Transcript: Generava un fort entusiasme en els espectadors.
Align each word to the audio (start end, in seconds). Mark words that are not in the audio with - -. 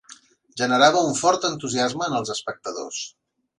Generava 0.61 1.03
un 1.09 1.13
fort 1.19 1.45
entusiasme 1.51 2.09
en 2.09 2.17
els 2.23 2.35
espectadors. 2.37 3.07